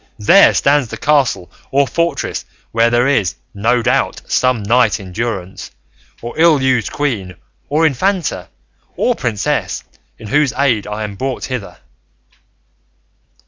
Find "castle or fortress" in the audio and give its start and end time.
0.97-2.43